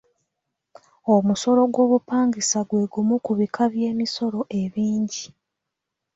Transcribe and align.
Omusolo 1.13 1.61
gw'obupangisa 1.73 2.59
gwe 2.69 2.83
gumu 2.91 3.15
ku 3.25 3.31
bika 3.39 3.63
by'emisolo 3.73 4.39
ebingi. 4.61 5.25